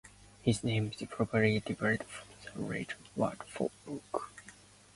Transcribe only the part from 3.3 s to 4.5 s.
for "book".